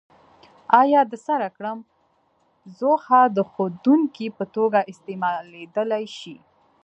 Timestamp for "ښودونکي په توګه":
3.51-4.79